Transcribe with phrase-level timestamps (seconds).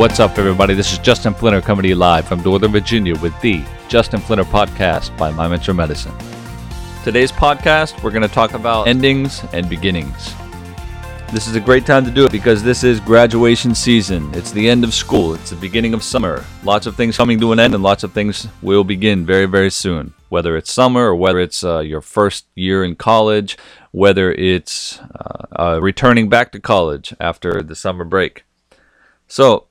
[0.00, 0.72] What's up, everybody?
[0.72, 4.44] This is Justin Flinner coming to you live from Northern Virginia with the Justin Flinner
[4.44, 6.14] Podcast by My Mentor Medicine.
[7.04, 10.34] Today's podcast, we're going to talk about endings and beginnings.
[11.32, 14.32] This is a great time to do it because this is graduation season.
[14.32, 16.46] It's the end of school, it's the beginning of summer.
[16.64, 19.70] Lots of things coming to an end, and lots of things will begin very, very
[19.70, 20.14] soon.
[20.30, 23.58] Whether it's summer or whether it's uh, your first year in college,
[23.90, 28.44] whether it's uh, uh, returning back to college after the summer break.
[29.28, 29.66] So,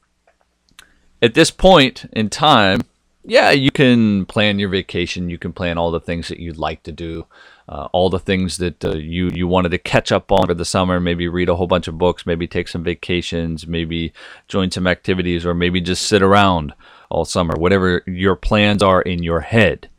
[1.21, 2.81] at this point in time,
[3.23, 5.29] yeah, you can plan your vacation.
[5.29, 7.25] You can plan all the things that you'd like to do,
[7.67, 10.65] uh, all the things that uh, you you wanted to catch up on for the
[10.65, 10.99] summer.
[10.99, 12.25] Maybe read a whole bunch of books.
[12.25, 13.67] Maybe take some vacations.
[13.67, 14.13] Maybe
[14.47, 16.73] join some activities, or maybe just sit around
[17.09, 17.55] all summer.
[17.57, 19.89] Whatever your plans are in your head.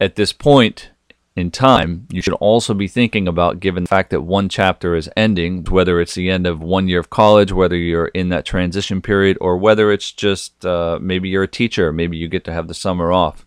[0.00, 0.90] At this point,
[1.38, 5.08] in time, you should also be thinking about, given the fact that one chapter is
[5.16, 9.00] ending, whether it's the end of one year of college, whether you're in that transition
[9.00, 12.66] period, or whether it's just uh, maybe you're a teacher, maybe you get to have
[12.66, 13.46] the summer off.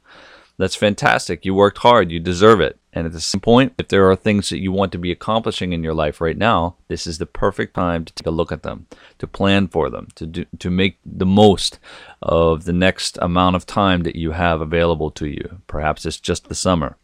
[0.57, 1.43] That's fantastic.
[1.43, 2.77] You worked hard, you deserve it.
[2.93, 5.73] And at the same point, if there are things that you want to be accomplishing
[5.73, 8.63] in your life right now, this is the perfect time to take a look at
[8.63, 8.87] them,
[9.19, 11.79] to plan for them, to do, to make the most
[12.21, 15.61] of the next amount of time that you have available to you.
[15.67, 16.95] Perhaps it's just the summer.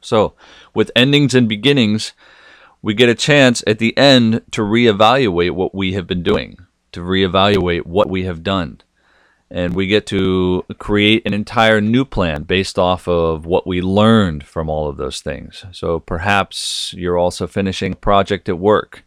[0.00, 0.34] So,
[0.74, 2.12] with endings and beginnings,
[2.82, 6.58] we get a chance at the end to reevaluate what we have been doing,
[6.92, 8.80] to reevaluate what we have done.
[9.50, 14.44] And we get to create an entire new plan based off of what we learned
[14.44, 15.64] from all of those things.
[15.72, 19.04] So perhaps you're also finishing a project at work.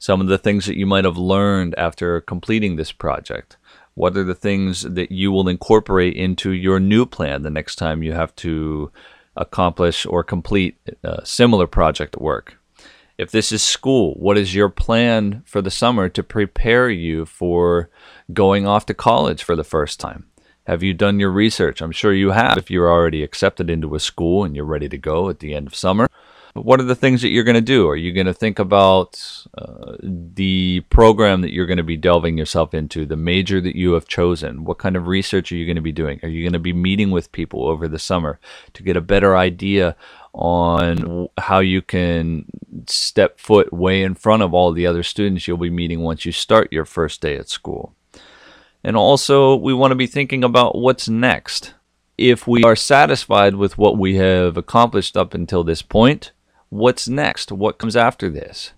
[0.00, 3.56] Some of the things that you might have learned after completing this project.
[3.94, 8.02] What are the things that you will incorporate into your new plan the next time
[8.02, 8.90] you have to
[9.36, 12.58] accomplish or complete a similar project work.
[13.16, 17.88] If this is school, what is your plan for the summer to prepare you for
[18.32, 20.26] going off to college for the first time?
[20.66, 21.80] Have you done your research?
[21.80, 24.98] I'm sure you have if you're already accepted into a school and you're ready to
[24.98, 26.08] go at the end of summer.
[26.54, 27.88] What are the things that you're going to do?
[27.88, 29.20] Are you going to think about
[29.58, 33.94] uh, the program that you're going to be delving yourself into, the major that you
[33.94, 34.64] have chosen?
[34.64, 36.20] What kind of research are you going to be doing?
[36.22, 38.38] Are you going to be meeting with people over the summer
[38.72, 39.96] to get a better idea
[40.32, 42.44] on how you can
[42.86, 46.30] step foot way in front of all the other students you'll be meeting once you
[46.30, 47.96] start your first day at school?
[48.84, 51.74] And also, we want to be thinking about what's next.
[52.16, 56.30] If we are satisfied with what we have accomplished up until this point,
[56.74, 57.52] what's next?
[57.52, 58.72] What comes after this?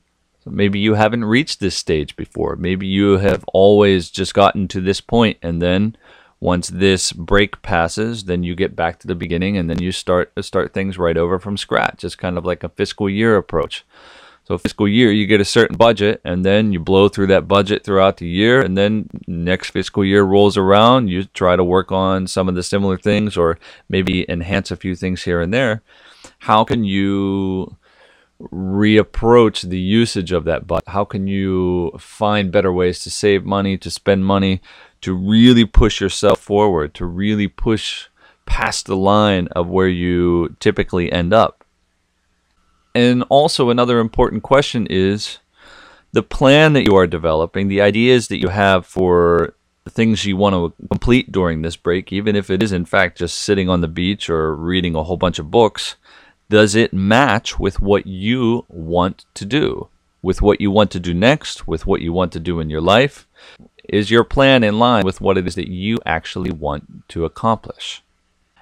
[0.44, 2.54] So maybe you haven't reached this stage before.
[2.54, 5.96] Maybe you have always just gotten to this point and then
[6.38, 10.30] once this break passes, then you get back to the beginning and then you start
[10.42, 12.04] start things right over from scratch.
[12.04, 13.84] It's kind of like a fiscal year approach.
[14.44, 17.82] So fiscal year, you get a certain budget, and then you blow through that budget
[17.82, 21.08] throughout the year, and then next fiscal year rolls around.
[21.08, 23.58] You try to work on some of the similar things, or
[23.88, 25.82] maybe enhance a few things here and there.
[26.40, 27.76] How can you
[28.40, 30.88] reapproach the usage of that budget?
[30.88, 34.60] How can you find better ways to save money, to spend money,
[35.00, 38.08] to really push yourself forward, to really push
[38.44, 41.64] past the line of where you typically end up?
[42.94, 45.38] And also, another important question is
[46.12, 49.54] the plan that you are developing, the ideas that you have for
[49.88, 53.38] things you want to complete during this break, even if it is in fact just
[53.38, 55.96] sitting on the beach or reading a whole bunch of books
[56.48, 59.88] does it match with what you want to do?
[60.22, 61.66] With what you want to do next?
[61.66, 63.26] With what you want to do in your life?
[63.88, 68.02] Is your plan in line with what it is that you actually want to accomplish?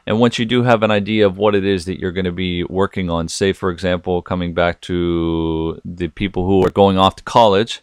[0.06, 2.33] And once you do have an idea of what it is that you're going to
[2.33, 7.17] be working on, say, for example, coming back to the people who are going off
[7.17, 7.81] to college,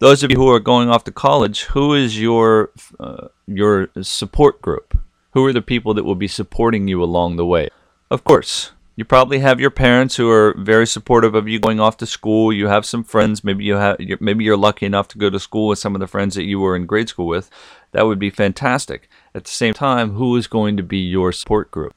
[0.00, 4.60] those of you who are going off to college, who is your uh, your support
[4.60, 4.98] group?
[5.32, 7.68] Who are the people that will be supporting you along the way?
[8.10, 11.96] Of course, you probably have your parents who are very supportive of you going off
[11.96, 12.52] to school.
[12.52, 13.42] You have some friends.
[13.42, 13.98] Maybe you have.
[14.20, 16.60] Maybe you're lucky enough to go to school with some of the friends that you
[16.60, 17.50] were in grade school with.
[17.90, 19.08] That would be fantastic.
[19.34, 21.94] At the same time, who is going to be your support group?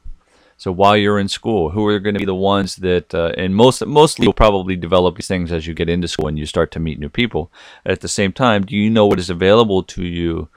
[0.59, 3.55] So while you're in school, who are going to be the ones that, uh, and
[3.55, 6.71] most mostly you'll probably develop these things as you get into school and you start
[6.71, 7.51] to meet new people.
[7.85, 10.49] At the same time, do you know what is available to you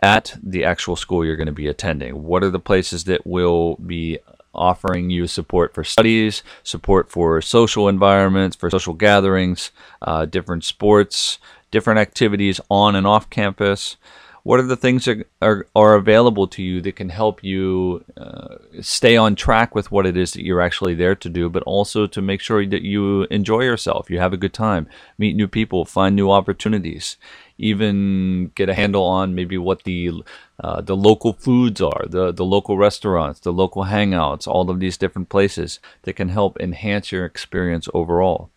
[0.00, 2.22] at the actual school you're going to be attending?
[2.22, 4.20] What are the places that will be
[4.54, 9.70] offering you support for studies, support for social environments, for social gatherings,
[10.02, 11.38] uh, different sports,
[11.70, 13.96] different activities on and off campus.
[14.44, 18.56] What are the things that are, are available to you that can help you uh,
[18.82, 22.06] stay on track with what it is that you're actually there to do, but also
[22.06, 24.86] to make sure that you enjoy yourself, you have a good time,
[25.16, 27.16] meet new people, find new opportunities,
[27.58, 30.10] even get a handle on maybe what the
[30.58, 34.96] uh, the local foods are, the the local restaurants, the local hangouts, all of these
[34.96, 38.50] different places that can help enhance your experience overall.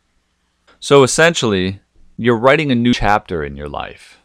[0.79, 1.79] So essentially,
[2.17, 4.19] you're writing a new chapter in your life.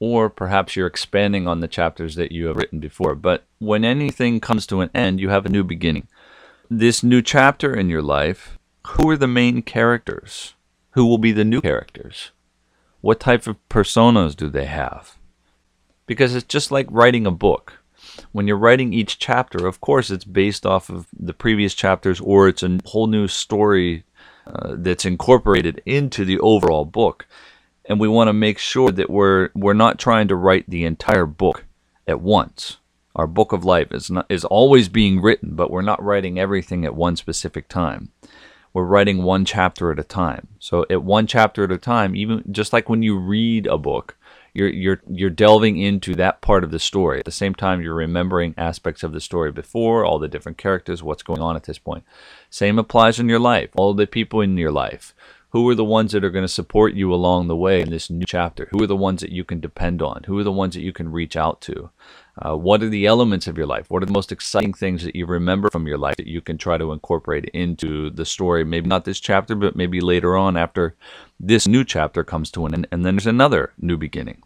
[0.00, 3.14] Or perhaps you're expanding on the chapters that you have written before.
[3.14, 6.08] But when anything comes to an end, you have a new beginning.
[6.68, 8.58] This new chapter in your life,
[8.88, 10.54] who are the main characters?
[10.90, 12.32] Who will be the new characters?
[13.04, 15.18] What type of personas do they have?
[16.06, 17.82] Because it's just like writing a book.
[18.32, 22.48] When you're writing each chapter, of course, it's based off of the previous chapters or
[22.48, 24.04] it's a whole new story
[24.46, 27.26] uh, that's incorporated into the overall book.
[27.84, 31.26] And we want to make sure that we're we're not trying to write the entire
[31.26, 31.66] book
[32.06, 32.78] at once.
[33.14, 36.86] Our book of life is not is always being written, but we're not writing everything
[36.86, 38.12] at one specific time.
[38.74, 40.48] We're writing one chapter at a time.
[40.58, 44.16] So at one chapter at a time, even just like when you read a book,
[44.52, 47.20] you're you're you're delving into that part of the story.
[47.20, 51.02] At the same time, you're remembering aspects of the story before, all the different characters,
[51.02, 52.04] what's going on at this point.
[52.50, 53.70] Same applies in your life.
[53.76, 55.14] All the people in your life.
[55.54, 58.10] Who are the ones that are going to support you along the way in this
[58.10, 58.66] new chapter?
[58.72, 60.24] Who are the ones that you can depend on?
[60.26, 61.90] Who are the ones that you can reach out to?
[62.36, 63.88] Uh, what are the elements of your life?
[63.88, 66.58] What are the most exciting things that you remember from your life that you can
[66.58, 68.64] try to incorporate into the story?
[68.64, 70.96] Maybe not this chapter, but maybe later on after
[71.38, 74.42] this new chapter comes to an end, and then there's another new beginning.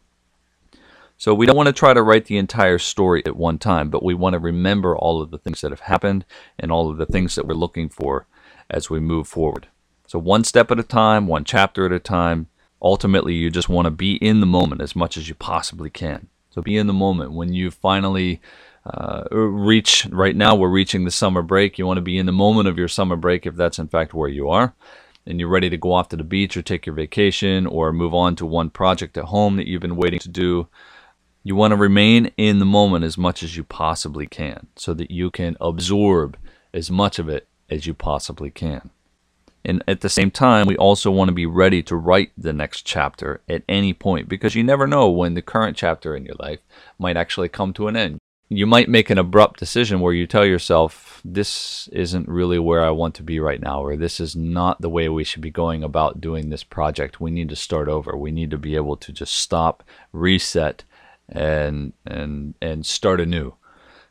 [1.17, 4.05] So we don't want to try to write the entire story at one time, but
[4.05, 6.27] we want to remember all of the things that have happened
[6.59, 8.27] and all of the things that we're looking for
[8.69, 9.69] as we move forward.
[10.09, 12.47] So one step at a time, one chapter at a time.
[12.81, 16.29] Ultimately, you just want to be in the moment as much as you possibly can.
[16.49, 18.41] So be in the moment when you finally
[18.87, 20.07] uh, reach.
[20.07, 21.77] Right now, we're reaching the summer break.
[21.77, 24.15] You want to be in the moment of your summer break if that's in fact
[24.15, 24.73] where you are,
[25.27, 28.15] and you're ready to go off to the beach or take your vacation or move
[28.15, 30.69] on to one project at home that you've been waiting to do.
[31.45, 35.11] You want to remain in the moment as much as you possibly can so that
[35.11, 36.39] you can absorb
[36.73, 38.89] as much of it as you possibly can.
[39.65, 42.83] And at the same time, we also want to be ready to write the next
[42.83, 46.61] chapter at any point because you never know when the current chapter in your life
[46.99, 48.19] might actually come to an end.
[48.51, 52.91] You might make an abrupt decision where you tell yourself, this isn't really where I
[52.91, 55.83] want to be right now, or this is not the way we should be going
[55.83, 57.21] about doing this project.
[57.21, 58.17] We need to start over.
[58.17, 60.85] We need to be able to just stop, reset,
[61.29, 63.55] and and and start anew.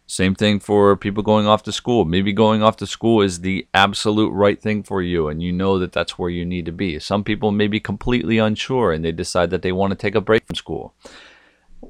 [0.09, 2.05] Same thing for people going off to school.
[2.05, 5.77] Maybe going off to school is the absolute right thing for you, and you know
[5.79, 6.97] that that's where you need to be.
[6.97, 10.21] Some people may be completely unsure and they decide that they want to take a
[10.21, 10.95] break from school.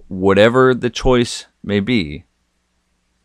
[0.08, 2.24] Whatever the choice may be,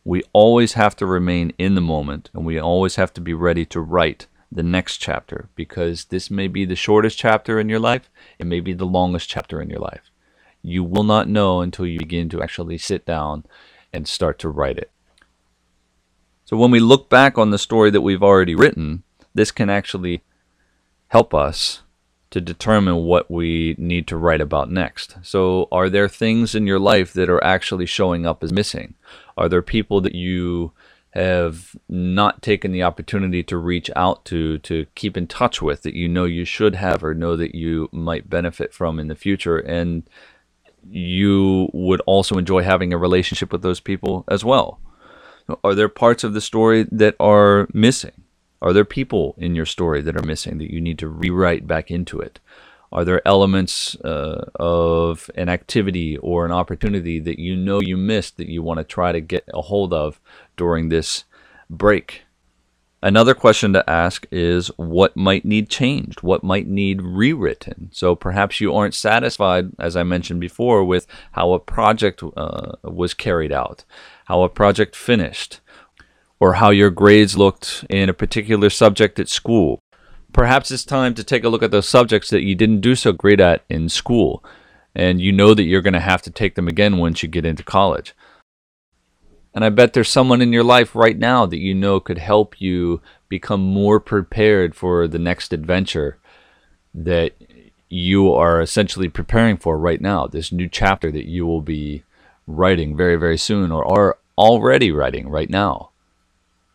[0.04, 3.64] we always have to remain in the moment and we always have to be ready
[3.64, 8.10] to write the next chapter because this may be the shortest chapter in your life,
[8.38, 10.10] it may be the longest chapter in your life.
[10.60, 13.44] You will not know until you begin to actually sit down
[13.92, 14.90] and start to write it.
[16.44, 19.04] So when we look back on the story that we've already written,
[19.34, 20.22] this can actually
[21.08, 21.82] help us
[22.32, 25.16] to determine what we need to write about next.
[25.22, 28.94] So, are there things in your life that are actually showing up as missing?
[29.36, 30.72] Are there people that you
[31.10, 35.94] have not taken the opportunity to reach out to, to keep in touch with that
[35.94, 39.58] you know you should have or know that you might benefit from in the future?
[39.58, 40.08] And
[40.88, 44.80] you would also enjoy having a relationship with those people as well.
[45.64, 48.22] Are there parts of the story that are missing?
[48.60, 51.90] Are there people in your story that are missing that you need to rewrite back
[51.90, 52.38] into it?
[52.92, 58.36] Are there elements uh, of an activity or an opportunity that you know you missed
[58.36, 60.20] that you want to try to get a hold of
[60.56, 61.24] during this
[61.70, 62.22] break?
[63.04, 66.22] Another question to ask is what might need changed?
[66.22, 67.88] What might need rewritten?
[67.92, 73.12] So perhaps you aren't satisfied, as I mentioned before, with how a project uh, was
[73.12, 73.84] carried out,
[74.26, 75.60] how a project finished,
[76.38, 79.80] or how your grades looked in a particular subject at school.
[80.32, 83.12] Perhaps it's time to take a look at those subjects that you didn't do so
[83.12, 84.44] great at in school,
[84.94, 87.44] and you know that you're going to have to take them again once you get
[87.44, 88.14] into college.
[89.54, 92.60] And I bet there's someone in your life right now that you know could help
[92.60, 96.18] you become more prepared for the next adventure
[96.94, 97.32] that
[97.88, 102.02] you are essentially preparing for right now, this new chapter that you will be
[102.46, 105.90] writing very, very soon or are already writing right now.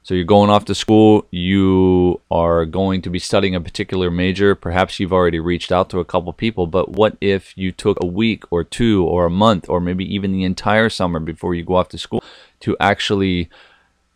[0.04, 4.56] So you're going off to school, you are going to be studying a particular major.
[4.56, 8.06] Perhaps you've already reached out to a couple people, but what if you took a
[8.06, 11.76] week or two or a month or maybe even the entire summer before you go
[11.76, 12.24] off to school
[12.62, 13.50] to actually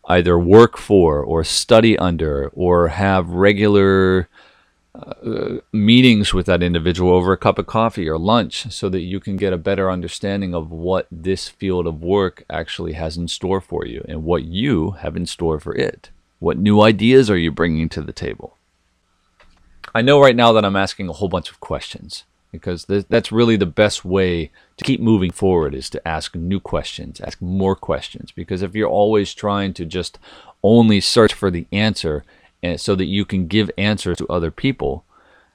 [0.06, 4.28] either work for or study under or have regular
[4.94, 9.20] uh, meetings with that individual over a cup of coffee or lunch so that you
[9.20, 13.60] can get a better understanding of what this field of work actually has in store
[13.60, 16.10] for you and what you have in store for it.
[16.40, 18.58] What new ideas are you bringing to the table?
[19.94, 23.32] I know right now that I'm asking a whole bunch of questions because th- that's
[23.32, 24.50] really the best way
[24.82, 28.88] to keep moving forward is to ask new questions, ask more questions because if you're
[28.88, 30.18] always trying to just
[30.62, 32.24] only search for the answer
[32.62, 35.04] and so that you can give answers to other people,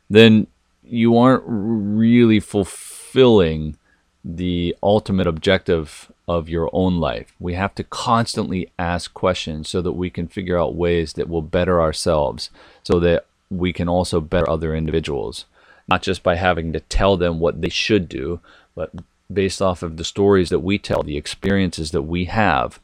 [0.10, 0.48] then
[0.84, 3.77] you aren't really fulfilling
[4.24, 7.34] the ultimate objective of your own life.
[7.39, 11.41] We have to constantly ask questions so that we can figure out ways that will
[11.41, 12.50] better ourselves
[12.84, 15.46] so that we can also better other individuals,
[15.88, 18.41] not just by having to tell them what they should do,
[18.75, 18.91] but
[19.31, 22.79] based off of the stories that we tell, the experiences that we have,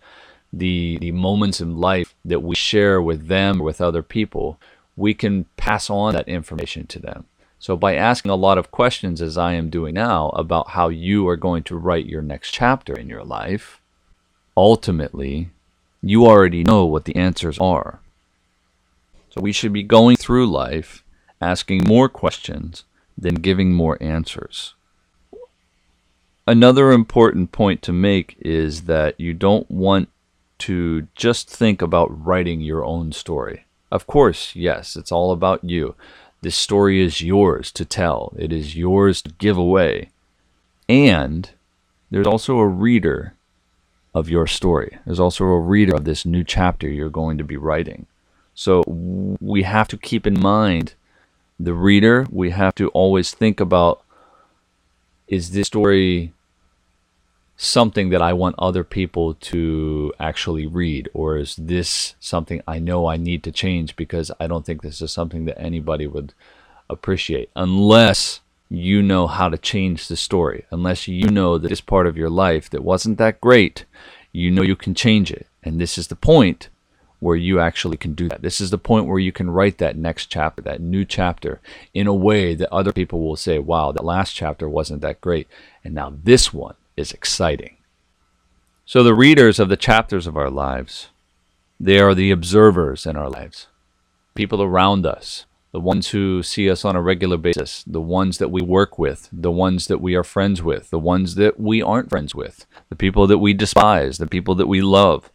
[0.52, 4.60] the the moments in life that we share with them with other people,
[4.96, 7.26] we can pass on that information to them.
[7.60, 11.28] So by asking a lot of questions as I am doing now about how you
[11.30, 13.80] are going to write your next chapter in your life,
[14.58, 15.50] ultimately
[16.02, 18.00] you already know what the answers are.
[19.30, 21.04] So we should be going through life
[21.40, 22.84] asking more questions
[23.18, 24.74] than giving more answers.
[26.46, 30.10] Another important point to make is that you don't want
[30.60, 33.66] to just think about writing your own story.
[33.90, 35.96] Of course, yes, it's all about you.
[36.42, 40.10] This story is yours to tell, it is yours to give away.
[40.90, 41.50] And
[42.12, 43.36] there's also a reader
[44.14, 44.98] of your story.
[45.06, 48.06] There's also a reader of this new chapter you're going to be writing.
[48.54, 50.94] So we have to keep in mind
[51.58, 52.28] the reader.
[52.30, 54.03] We have to always think about
[55.34, 56.32] is this story
[57.58, 61.10] something that I want other people to actually read?
[61.14, 65.02] Or is this something I know I need to change because I don't think this
[65.02, 66.34] is something that anybody would
[66.88, 67.50] appreciate?
[67.56, 72.18] Unless you know how to change the story, unless you know that this part of
[72.18, 73.86] your life that wasn't that great,
[74.32, 75.48] you know you can change it.
[75.64, 76.70] And this is the point
[77.24, 78.42] where you actually can do that.
[78.42, 81.62] This is the point where you can write that next chapter, that new chapter,
[81.94, 85.48] in a way that other people will say, wow, that last chapter wasn't that great.
[85.86, 87.78] And now this one is exciting.
[88.86, 91.08] So, the readers of the chapters of our lives,
[91.80, 93.68] they are the observers in our lives,
[94.36, 98.52] people around us, the ones who see us on a regular basis, the ones that
[98.52, 102.10] we work with, the ones that we are friends with, the ones that we aren't
[102.10, 105.32] friends with, the people that we despise, the people that we love.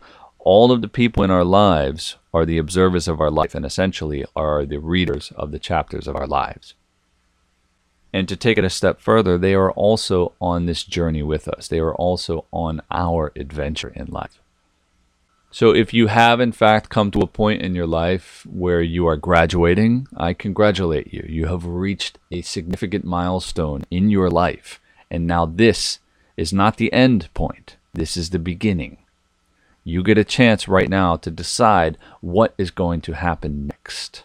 [0.50, 4.24] All of the people in our lives are the observers of our life and essentially
[4.34, 6.72] are the readers of the chapters of our lives.
[8.14, 11.68] And to take it a step further, they are also on this journey with us.
[11.68, 14.40] They are also on our adventure in life.
[15.50, 19.06] So, if you have in fact come to a point in your life where you
[19.06, 21.26] are graduating, I congratulate you.
[21.28, 24.80] You have reached a significant milestone in your life.
[25.10, 25.98] And now, this
[26.38, 28.96] is not the end point, this is the beginning.
[29.88, 34.22] You get a chance right now to decide what is going to happen next.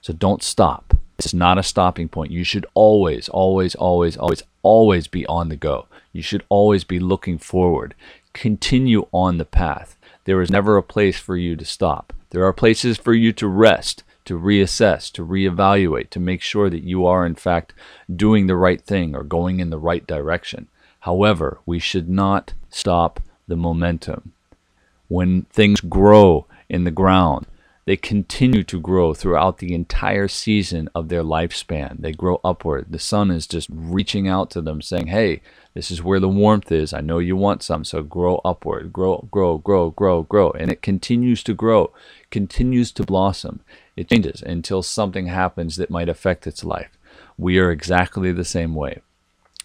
[0.00, 0.96] So, don't stop.
[1.18, 2.30] It's not a stopping point.
[2.30, 5.86] You should always, always, always, always, always be on the go.
[6.12, 7.96] You should always be looking forward.
[8.32, 9.96] Continue on the path.
[10.24, 12.12] There is never a place for you to stop.
[12.30, 16.84] There are places for you to rest, to reassess, to reevaluate, to make sure that
[16.84, 17.72] you are, in fact,
[18.14, 20.68] doing the right thing or going in the right direction.
[21.00, 23.18] However, we should not stop
[23.48, 24.32] the momentum.
[25.12, 27.44] When things grow in the ground,
[27.84, 32.00] they continue to grow throughout the entire season of their lifespan.
[32.00, 32.86] They grow upward.
[32.88, 35.42] The sun is just reaching out to them, saying, Hey,
[35.74, 36.94] this is where the warmth is.
[36.94, 38.90] I know you want some, so grow upward.
[38.90, 40.50] Grow, grow, grow, grow, grow.
[40.52, 41.92] And it continues to grow,
[42.30, 43.60] continues to blossom.
[43.96, 46.96] It changes until something happens that might affect its life.
[47.36, 49.02] We are exactly the same way.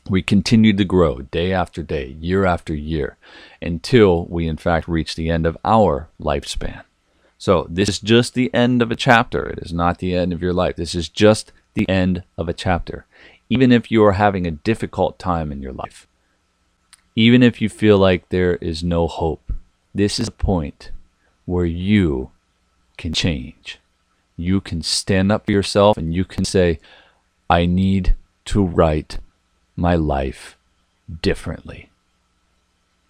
[0.10, 3.18] We continue to grow day after day, year after year,
[3.62, 6.84] until we, in fact, reach the end of our lifespan.
[7.38, 9.48] So this is just the end of a chapter.
[9.48, 10.76] It is not the end of your life.
[10.76, 13.06] This is just the end of a chapter.
[13.50, 16.08] Even if you are having a difficult time in your life,
[17.16, 19.52] even if you feel like there is no hope,
[19.94, 20.92] this is a point
[21.46, 22.32] where you
[22.98, 23.80] can change.
[24.36, 26.80] You can stand up for yourself and you can say,
[27.50, 29.20] I need to write
[29.78, 30.58] my life
[31.22, 31.90] differently.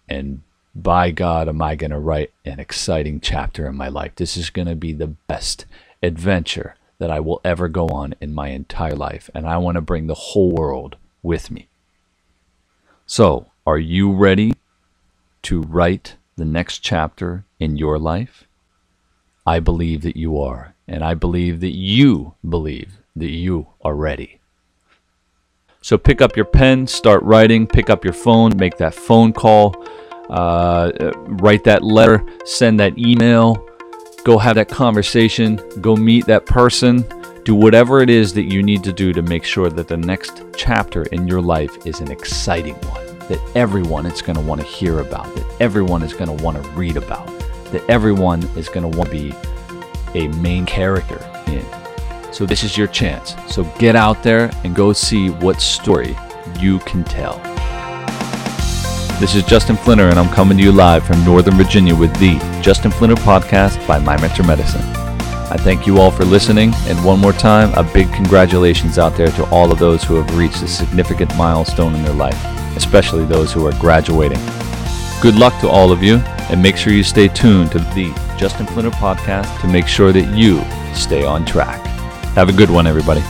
[0.08, 0.42] And
[0.74, 4.14] by God, am I going to write an exciting chapter in my life.
[4.14, 5.66] This is going to be the best
[6.02, 9.30] adventure that I will ever go on in my entire life.
[9.34, 11.68] And I want to bring the whole world with me.
[13.06, 14.54] So, are you ready
[15.42, 18.44] to write the next chapter in your life?
[19.46, 20.74] I believe that you are.
[20.86, 24.37] And I believe that you believe that you are ready.
[25.88, 29.74] So pick up your pen, start writing, pick up your phone, make that phone call,
[30.28, 30.92] uh,
[31.40, 33.66] write that letter, send that email,
[34.22, 37.06] go have that conversation, go meet that person,
[37.42, 40.42] do whatever it is that you need to do to make sure that the next
[40.54, 44.66] chapter in your life is an exciting one, that everyone is going to want to
[44.66, 47.26] hear about, that everyone is going to want to read about,
[47.72, 49.34] that everyone is going to want to be
[50.20, 51.64] a main character in.
[52.38, 53.34] So, this is your chance.
[53.48, 56.16] So, get out there and go see what story
[56.60, 57.36] you can tell.
[59.18, 62.38] This is Justin Flinner, and I'm coming to you live from Northern Virginia with the
[62.62, 64.82] Justin Flinner Podcast by My Mentor Medicine.
[65.50, 69.32] I thank you all for listening, and one more time, a big congratulations out there
[69.32, 72.40] to all of those who have reached a significant milestone in their life,
[72.76, 74.38] especially those who are graduating.
[75.20, 76.18] Good luck to all of you,
[76.50, 80.38] and make sure you stay tuned to the Justin Flinner Podcast to make sure that
[80.38, 80.62] you
[80.94, 81.97] stay on track.
[82.38, 83.20] Have a good one, everybody.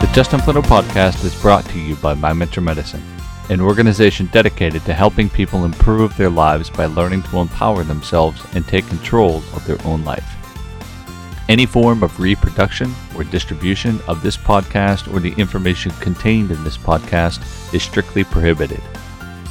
[0.00, 3.02] The Justin Flinner podcast is brought to you by My Mentor Medicine,
[3.50, 8.66] an organization dedicated to helping people improve their lives by learning to empower themselves and
[8.66, 10.24] take control of their own life.
[11.50, 16.78] Any form of reproduction or distribution of this podcast or the information contained in this
[16.78, 18.80] podcast is strictly prohibited.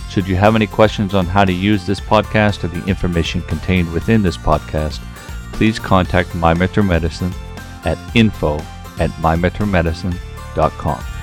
[0.10, 3.94] Should you have any questions on how to use this podcast or the information contained
[3.94, 5.00] within this podcast,
[5.54, 7.34] please contact My Medicine
[7.86, 8.58] at info
[9.00, 11.19] at mymentormedicine.com.